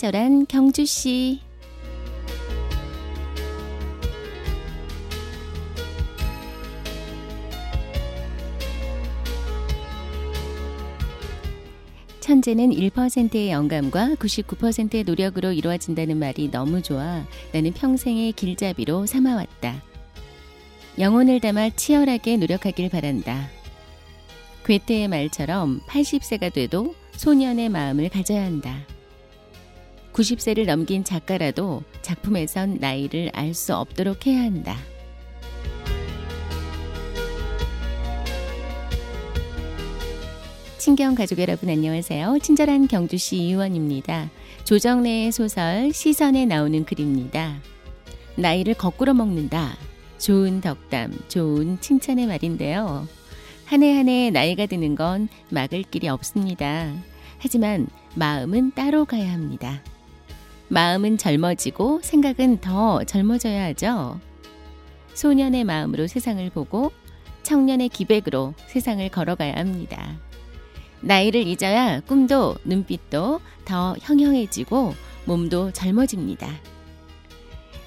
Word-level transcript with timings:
친절한 0.00 0.46
경주 0.46 0.86
씨. 0.86 1.40
천재는 12.20 12.70
1%의 12.70 13.50
영감과 13.50 14.14
99%의 14.14 15.04
노력으로 15.04 15.52
이루어진다는 15.52 16.16
말이 16.16 16.50
너무 16.50 16.80
좋아 16.80 17.22
나는 17.52 17.72
평생의 17.74 18.32
길잡이로 18.32 19.04
삼아왔다. 19.04 19.82
영혼을 20.98 21.40
담아 21.40 21.70
치열하게 21.76 22.38
노력하길 22.38 22.88
바란다. 22.88 23.50
괴테의 24.64 25.08
말처럼 25.08 25.80
80세가 25.80 26.54
돼도 26.54 26.94
소년의 27.12 27.68
마음을 27.68 28.08
가져야 28.08 28.42
한다. 28.42 28.86
90세를 30.24 30.66
넘긴 30.66 31.02
작가라도 31.02 31.82
작품에선 32.02 32.76
나이를 32.78 33.30
알 33.32 33.54
수 33.54 33.74
없도록 33.74 34.26
해야 34.26 34.42
한다. 34.42 34.76
친경 40.78 41.14
가족 41.14 41.38
여러분 41.38 41.68
안녕하세요. 41.68 42.38
친절한 42.42 42.86
경주시 42.88 43.36
이원입니다. 43.36 44.30
조정래의 44.64 45.32
소설 45.32 45.92
시선에 45.92 46.46
나오는 46.46 46.84
글입니다. 46.84 47.56
나이를 48.36 48.74
거꾸로 48.74 49.12
먹는다. 49.14 49.76
좋은 50.18 50.60
덕담, 50.60 51.12
좋은 51.28 51.80
칭찬의 51.80 52.26
말인데요. 52.26 53.06
한 53.66 53.82
해 53.82 53.96
한 53.96 54.08
해 54.08 54.30
나이가 54.30 54.66
드는 54.66 54.96
건 54.96 55.28
막을 55.50 55.84
길이 55.84 56.08
없습니다. 56.08 56.92
하지만 57.38 57.86
마음은 58.16 58.72
따로 58.72 59.04
가야 59.04 59.32
합니다. 59.32 59.82
마음은 60.70 61.18
젊어지고 61.18 62.00
생각은 62.02 62.60
더 62.60 63.02
젊어져야 63.04 63.64
하죠. 63.66 64.20
소년의 65.14 65.64
마음으로 65.64 66.06
세상을 66.06 66.48
보고 66.50 66.92
청년의 67.42 67.88
기백으로 67.88 68.54
세상을 68.68 69.06
걸어가야 69.08 69.54
합니다. 69.56 70.16
나이를 71.00 71.46
잊어야 71.46 72.00
꿈도 72.00 72.54
눈빛도 72.64 73.40
더 73.64 73.96
형형해지고 74.00 74.94
몸도 75.24 75.72
젊어집니다. 75.72 76.48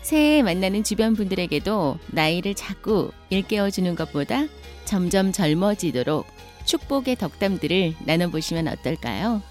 새해 0.00 0.42
만나는 0.42 0.82
주변 0.82 1.14
분들에게도 1.14 1.98
나이를 2.08 2.54
자꾸 2.54 3.10
일깨워주는 3.28 3.94
것보다 3.94 4.46
점점 4.86 5.32
젊어지도록 5.32 6.26
축복의 6.64 7.16
덕담들을 7.16 7.94
나눠보시면 8.06 8.68
어떨까요? 8.68 9.42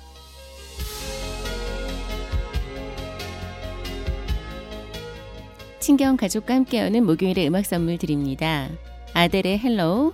친경 5.90 6.18
가족과 6.18 6.54
함께하는 6.54 7.04
목요일의 7.04 7.48
음악 7.48 7.66
선물 7.66 7.98
드립니다. 7.98 8.70
아델의 9.16 9.58
Hello, 9.58 10.14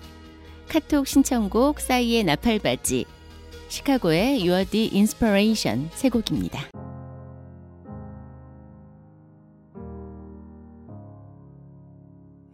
카톡 0.69 1.05
신청곡 1.05 1.81
싸이의 1.81 2.23
나팔바지, 2.23 3.03
시카고의 3.67 4.39
You're 4.39 4.69
the 4.69 4.89
Inspiration 4.93 5.89
세 5.91 6.07
곡입니다. 6.07 6.61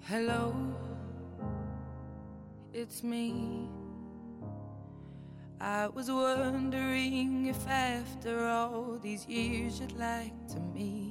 Hello, 0.10 0.56
it's 2.74 3.04
me. 3.04 3.70
I 5.60 5.90
was 5.96 6.12
wondering 6.12 7.46
if 7.50 7.68
after 7.70 8.48
all 8.48 9.00
these 9.00 9.28
years 9.30 9.80
you'd 9.80 9.96
like 10.00 10.34
to 10.48 10.60
meet 10.74 11.11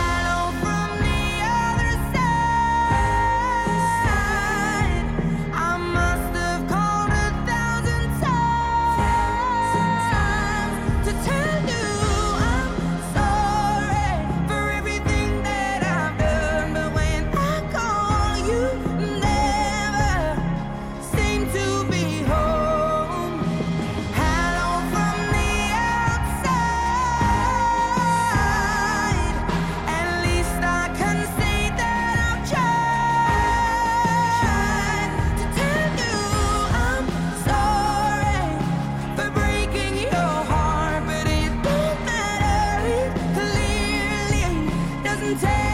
take 45.41 45.70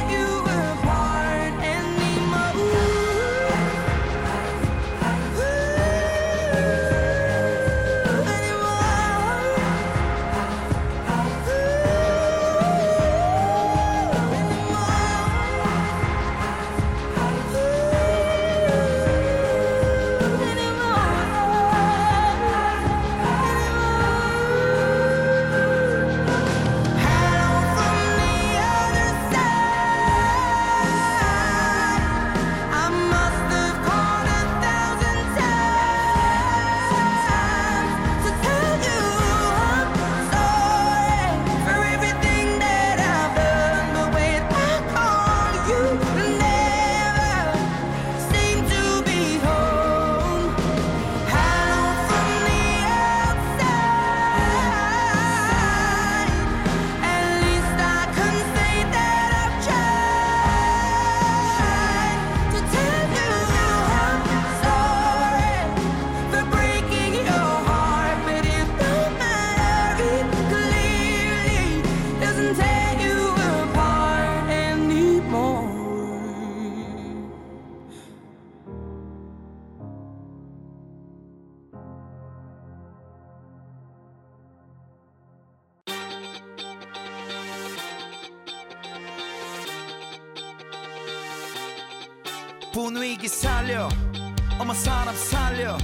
분위기 92.74 93.28
살려. 93.28 93.90
어머 94.60 94.74
사람 94.74 95.16
살려. 95.16 95.78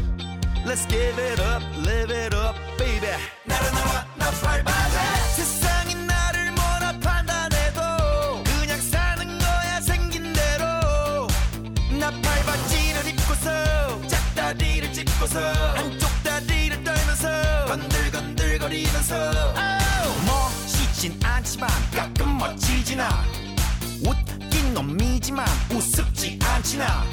Let's 0.65 0.87
give 0.87 1.21
it 1.21 1.41
up, 1.41 1.63
live 1.85 2.11
it 2.11 2.35
up, 2.35 2.55
baby. 2.77 3.17
나른나와 3.45 4.05
나 4.15 4.31
밟아자 4.31 5.15
세상이 5.35 5.95
나를 5.95 6.51
뭐라 6.53 6.93
판단해도 7.01 8.43
그냥 8.43 8.79
사는 8.79 9.39
거야 9.39 9.81
생긴 9.81 10.31
대로. 10.33 11.27
나 11.99 12.09
밟아지를 12.11 13.07
입고서 13.07 14.07
짝다리를 14.07 14.93
짚고서 14.93 15.39
한쪽 15.75 16.09
다리를 16.23 16.83
떨면서 16.83 17.65
건들건들거리면서. 17.65 19.15
Oh! 19.15 20.25
멋있진 20.25 21.19
않지만 21.21 21.69
가끔 21.93 22.37
멋지진 22.37 23.01
않아 23.01 23.32
웃긴 24.73 24.73
놈이지만 24.73 25.45
우습지 25.71 26.39
않지나. 26.43 27.05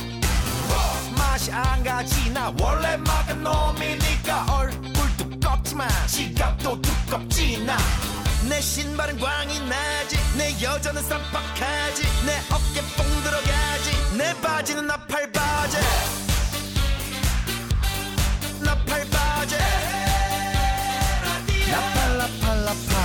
맛이 1.17 1.53
안 1.53 1.85
가지 1.85 2.31
나. 2.31 2.53
원래 2.59 2.97
막은 2.97 3.43
놈이니까 3.43 4.47
얼굴 4.51 5.17
두껍지만 5.17 5.89
지갑도 6.07 6.81
두껍지 6.81 7.63
나 7.65 7.77
내 8.49 8.61
신발은 8.61 9.19
광이 9.19 9.61
나지. 9.69 10.17
내 10.37 10.61
여자는 10.63 11.03
쌈박하지. 11.03 12.03
내 12.25 12.39
어깨 12.51 12.81
뽕 12.97 13.07
들어가지. 13.23 14.17
내 14.17 14.35
바지는 14.41 14.87
나팔 14.87 15.31
바지. 15.31 15.77
나팔 18.61 19.07
바지. 19.11 19.57
나팔라팔라팔 21.71 22.65
나팔 22.65 23.00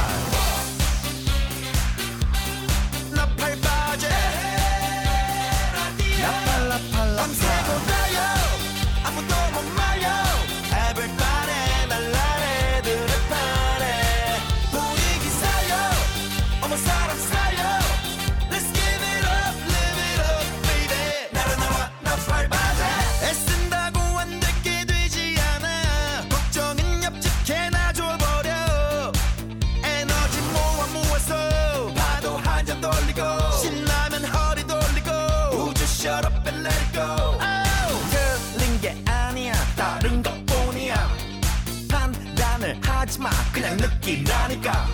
판단을 42.55 42.79
하지마. 42.81 43.29
그냥 43.51 43.77
느끼라니까. 43.77 44.87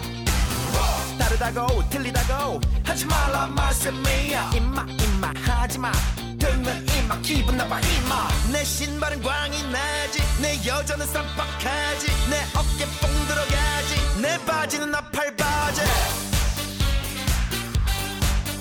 다르다고 1.20 1.88
틀리다고. 1.90 2.60
하지 2.84 3.06
말라 3.06 3.48
말씀이야. 3.48 4.52
임마 4.56 4.86
임마. 4.90 5.34
하지마. 5.46 5.92
듣는 6.40 6.88
임마. 6.88 7.20
기분 7.22 7.58
나빠 7.58 7.80
임마. 7.80 8.28
내 8.52 8.64
신발은 8.64 9.22
광이 9.22 9.64
나지. 9.72 10.24
내 10.42 10.56
여자는 10.66 11.06
쌈박하지. 11.08 12.08
내 12.30 12.42
어깨 12.56 12.86
뽕 13.00 13.10
들어가지. 13.28 14.22
내 14.22 14.38
바지는 14.46 14.92
나팔바지. 14.92 15.82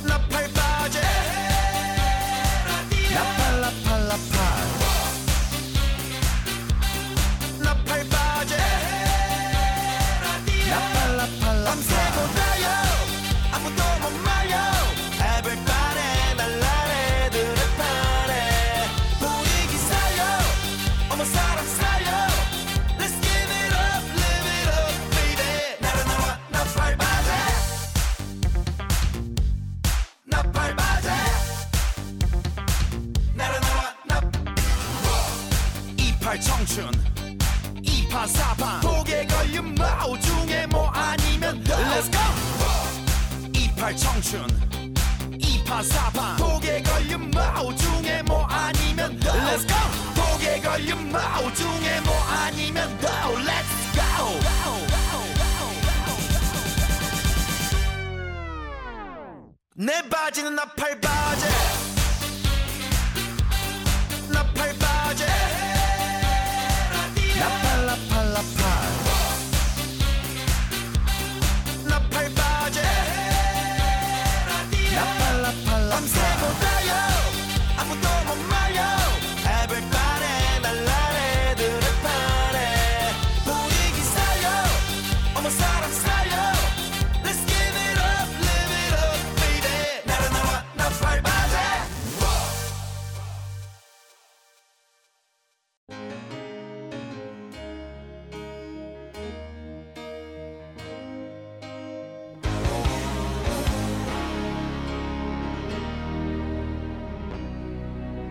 나팔바지 0.05 0.60
이팔 43.91 43.97
청춘. 43.97 44.47
이판 45.39 45.83
사판 45.83 46.37
독에 46.37 46.83
걸린 46.83 47.31
마오 47.31 47.75
중에 47.75 48.23
뭐 48.23 48.45
아니면 48.45 49.19
Let's 49.19 49.67
go. 49.67 49.77
독에 50.15 50.61
걸린 50.61 51.11
마오 51.11 51.53
중에 51.53 52.01
뭐 52.05 52.15
아니면 52.29 52.99
Let's 53.01 53.95
go. 53.95 54.39
내 59.75 60.09
바지는 60.09 60.55
나팔 60.55 61.01
바지 61.01 61.47
나팔바지 61.47 61.90
나 76.01 76.40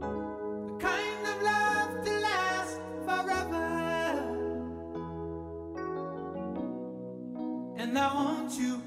the 0.00 0.76
kind 0.80 1.26
of 1.32 1.42
love 1.50 2.04
to 2.04 2.12
last 2.26 2.80
forever, 3.06 3.68
and 7.76 7.96
I 7.96 8.14
want 8.16 8.58
you. 8.58 8.77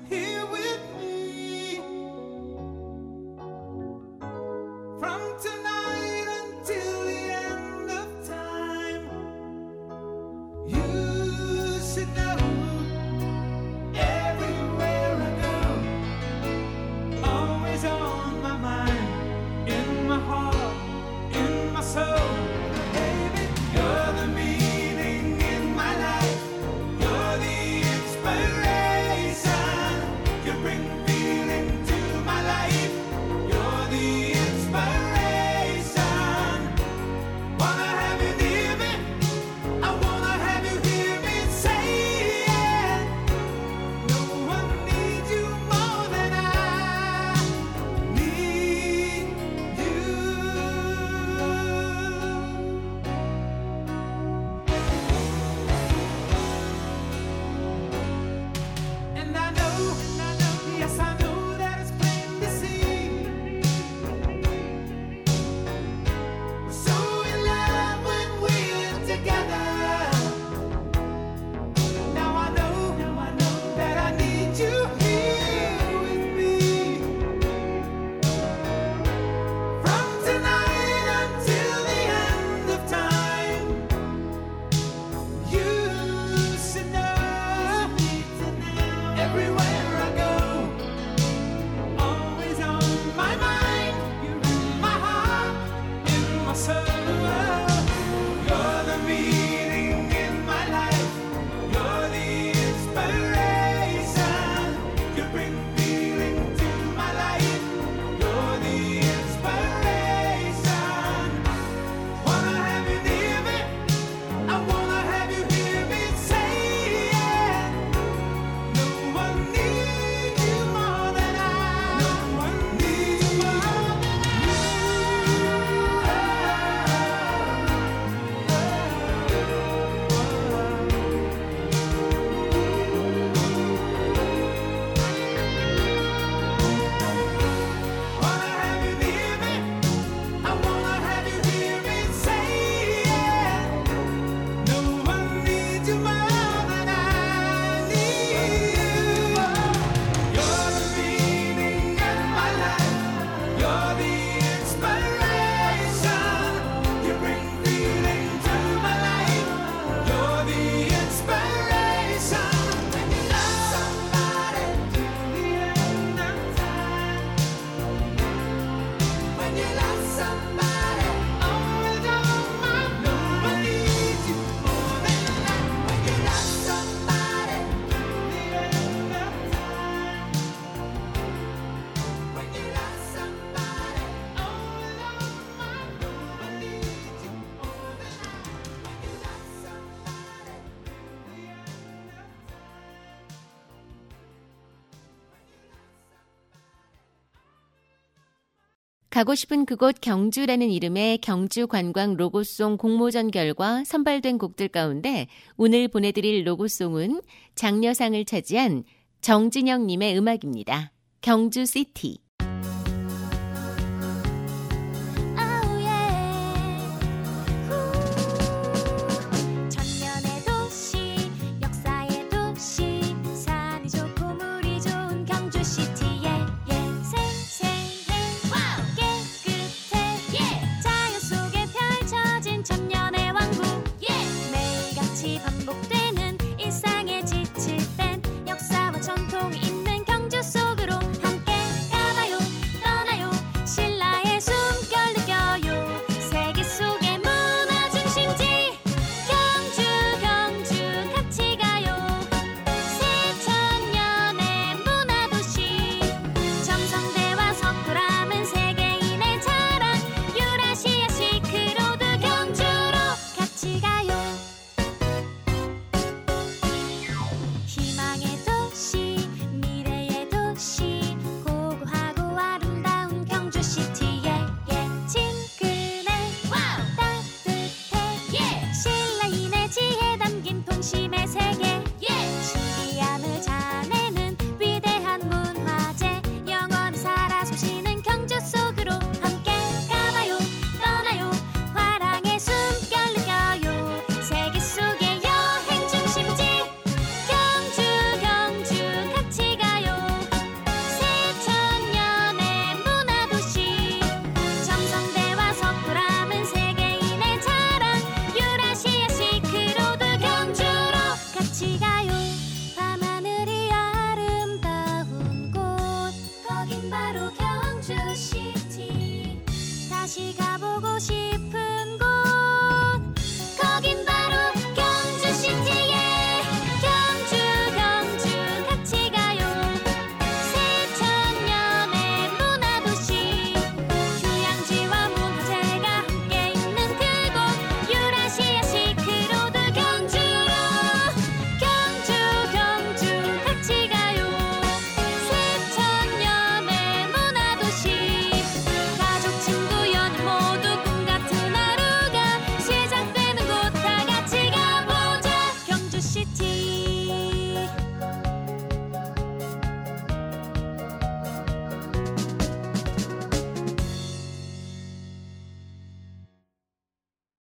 가고 199.22 199.36
싶은 199.36 199.68
그곳 199.68 200.01
경주라는 200.01 200.72
이름의 200.72 201.20
경주 201.20 201.68
관광 201.68 202.16
로고송 202.16 202.78
공모전 202.78 203.30
결과 203.30 203.84
선발된 203.84 204.40
곡들 204.40 204.68
가운데 204.68 205.28
오늘 205.58 205.88
보내드릴 205.90 206.48
로고송은 206.48 207.22
장려상을 207.54 208.25
차지한 208.25 208.84
정진영님의 209.22 210.18
음악입니다. 210.18 210.92
경주 211.22 211.68
시티. 211.68 212.18